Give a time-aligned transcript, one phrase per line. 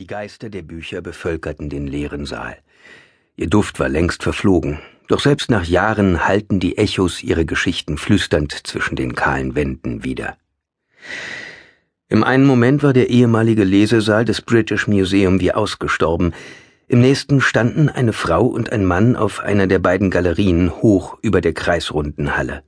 [0.00, 2.56] Die Geister der Bücher bevölkerten den leeren Saal.
[3.36, 8.66] Ihr Duft war längst verflogen, doch selbst nach Jahren hallten die Echos ihre Geschichten flüsternd
[8.66, 10.36] zwischen den kahlen Wänden wieder.
[12.08, 16.34] Im einen Moment war der ehemalige Lesesaal des British Museum wie ausgestorben,
[16.88, 21.40] im nächsten standen eine Frau und ein Mann auf einer der beiden Galerien hoch über
[21.40, 22.62] der kreisrunden Halle.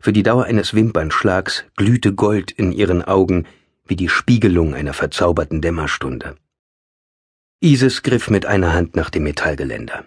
[0.00, 3.46] Für die Dauer eines Wimpernschlags glühte Gold in ihren Augen,
[3.88, 6.36] wie die Spiegelung einer verzauberten Dämmerstunde.
[7.60, 10.04] Isis griff mit einer Hand nach dem Metallgeländer.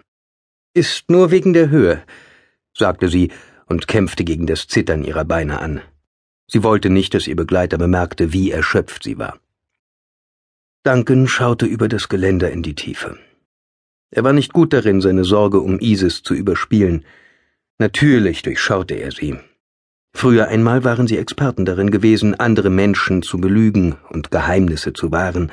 [0.74, 2.02] Ist nur wegen der Höhe,
[2.72, 3.30] sagte sie
[3.66, 5.82] und kämpfte gegen das Zittern ihrer Beine an.
[6.46, 9.38] Sie wollte nicht, dass ihr Begleiter bemerkte, wie erschöpft sie war.
[10.82, 13.18] Duncan schaute über das Geländer in die Tiefe.
[14.10, 17.04] Er war nicht gut darin, seine Sorge um Isis zu überspielen.
[17.78, 19.38] Natürlich durchschaute er sie.
[20.14, 25.50] Früher einmal waren sie Experten darin gewesen, andere Menschen zu belügen und Geheimnisse zu wahren,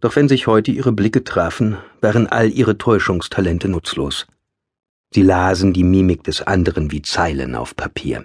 [0.00, 4.26] doch wenn sich heute ihre Blicke trafen, waren all ihre Täuschungstalente nutzlos.
[5.12, 8.24] Sie lasen die Mimik des anderen wie Zeilen auf Papier.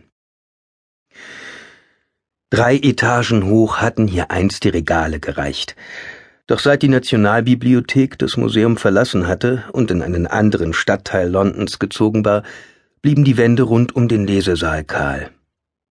[2.52, 5.76] Drei Etagen hoch hatten hier einst die Regale gereicht,
[6.48, 12.24] doch seit die Nationalbibliothek das Museum verlassen hatte und in einen anderen Stadtteil Londons gezogen
[12.24, 12.44] war,
[13.02, 15.32] blieben die Wände rund um den Lesesaal kahl.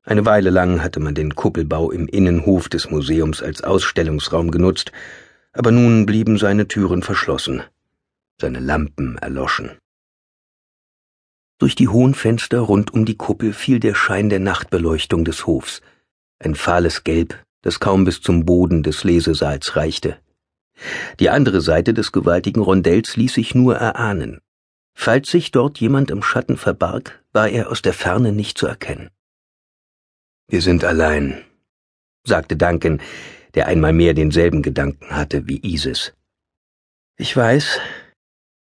[0.04, 4.90] Eine Weile lang hatte man den Kuppelbau im Innenhof des Museums als Ausstellungsraum genutzt,
[5.52, 7.62] aber nun blieben seine Türen verschlossen,
[8.40, 9.70] seine Lampen erloschen.
[11.58, 15.80] Durch die hohen Fenster rund um die Kuppel fiel der Schein der Nachtbeleuchtung des Hofs,
[16.40, 20.18] ein fahles Gelb, das kaum bis zum Boden des Lesesaals reichte.
[21.20, 24.40] Die andere Seite des gewaltigen Rondells ließ sich nur erahnen.
[24.94, 29.10] Falls sich dort jemand im Schatten verbarg, war er aus der Ferne nicht zu erkennen.
[30.48, 31.44] Wir sind allein,
[32.24, 33.00] sagte Duncan,
[33.54, 36.14] der einmal mehr denselben Gedanken hatte wie Isis.
[37.16, 37.80] Ich weiß.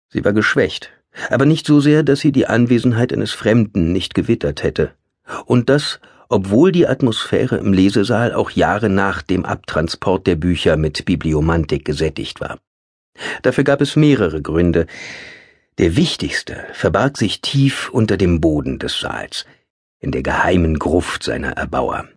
[0.08, 0.92] Sie war geschwächt,
[1.30, 4.94] aber nicht so sehr, dass sie die Anwesenheit eines Fremden nicht gewittert hätte.
[5.46, 11.04] Und das, obwohl die Atmosphäre im Lesesaal auch Jahre nach dem Abtransport der Bücher mit
[11.04, 12.58] Bibliomantik gesättigt war.
[13.42, 14.86] Dafür gab es mehrere Gründe.
[15.78, 19.46] Der wichtigste verbarg sich tief unter dem Boden des Saals,
[20.00, 22.08] in der geheimen Gruft seiner Erbauer.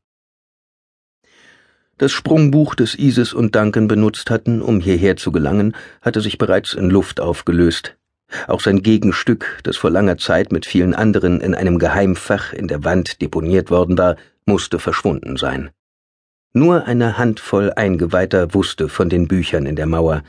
[1.97, 6.73] Das Sprungbuch, das Isis und Duncan benutzt hatten, um hierher zu gelangen, hatte sich bereits
[6.73, 7.97] in Luft aufgelöst.
[8.47, 12.83] Auch sein Gegenstück, das vor langer Zeit mit vielen anderen in einem Geheimfach in der
[12.83, 14.15] Wand deponiert worden war,
[14.45, 15.71] musste verschwunden sein.
[16.53, 20.23] Nur eine Handvoll Eingeweihter wusste von den Büchern in der Mauer,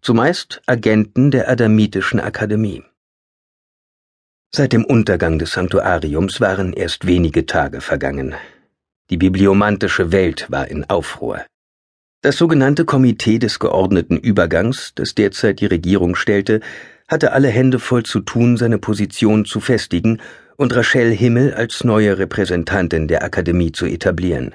[0.00, 2.84] zumeist Agenten der Adamitischen Akademie.
[4.56, 8.36] Seit dem Untergang des Sanktuariums waren erst wenige Tage vergangen.
[9.10, 11.44] Die bibliomantische Welt war in Aufruhr.
[12.22, 16.60] Das sogenannte Komitee des geordneten Übergangs, das derzeit die Regierung stellte,
[17.08, 20.20] hatte alle Hände voll zu tun, seine Position zu festigen
[20.56, 24.54] und Rachel Himmel als neue Repräsentantin der Akademie zu etablieren.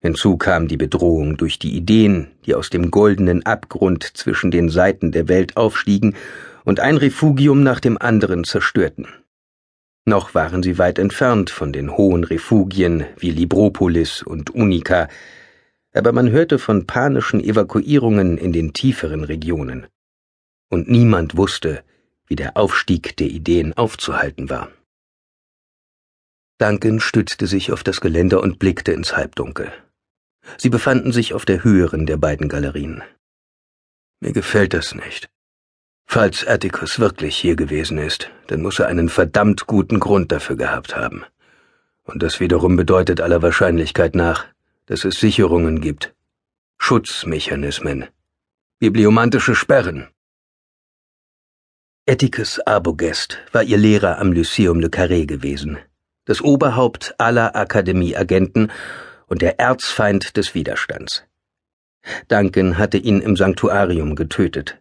[0.00, 5.12] Hinzu kam die Bedrohung durch die Ideen, die aus dem goldenen Abgrund zwischen den Seiten
[5.12, 6.16] der Welt aufstiegen
[6.64, 9.06] und ein Refugium nach dem anderen zerstörten.
[10.08, 15.08] Noch waren sie weit entfernt von den hohen Refugien wie Libropolis und Unica,
[15.92, 19.88] aber man hörte von panischen Evakuierungen in den tieferen Regionen.
[20.70, 21.82] Und niemand wusste,
[22.28, 24.70] wie der Aufstieg der Ideen aufzuhalten war.
[26.58, 29.72] Duncan stützte sich auf das Geländer und blickte ins Halbdunkel.
[30.56, 33.02] Sie befanden sich auf der höheren der beiden Galerien.
[34.20, 35.28] Mir gefällt das nicht,
[36.16, 40.96] Falls Atticus wirklich hier gewesen ist, dann muss er einen verdammt guten Grund dafür gehabt
[40.96, 41.26] haben.
[42.04, 44.46] Und das wiederum bedeutet aller Wahrscheinlichkeit nach,
[44.86, 46.14] dass es Sicherungen gibt.
[46.78, 48.06] Schutzmechanismen.
[48.78, 50.08] Bibliomantische Sperren.
[52.08, 55.76] Atticus Arbogest war ihr Lehrer am Lyceum Le Carré gewesen,
[56.24, 58.72] das Oberhaupt aller Akademieagenten
[59.26, 61.24] und der Erzfeind des Widerstands.
[62.28, 64.78] Duncan hatte ihn im Sanktuarium getötet,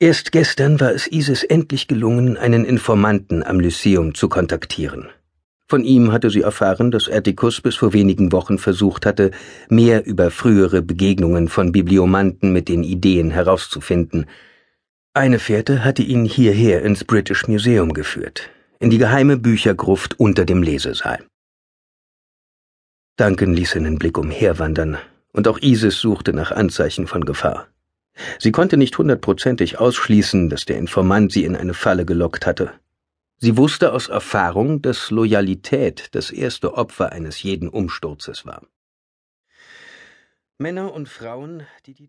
[0.00, 5.08] Erst gestern war es Isis endlich gelungen, einen Informanten am Lyceum zu kontaktieren.
[5.66, 9.32] Von ihm hatte sie erfahren, dass Atticus bis vor wenigen Wochen versucht hatte,
[9.68, 14.26] mehr über frühere Begegnungen von Bibliomanten mit den Ideen herauszufinden.
[15.14, 18.48] Eine Fährte hatte ihn hierher ins British Museum geführt,
[18.78, 21.24] in die geheime Büchergruft unter dem Lesesaal.
[23.16, 24.96] Duncan ließ seinen Blick umherwandern,
[25.32, 27.66] und auch Isis suchte nach Anzeichen von Gefahr.
[28.38, 32.72] Sie konnte nicht hundertprozentig ausschließen, dass der Informant sie in eine Falle gelockt hatte.
[33.38, 38.66] Sie wusste aus Erfahrung, dass Loyalität das erste Opfer eines jeden Umsturzes war.
[40.58, 42.08] Männer und Frauen, die die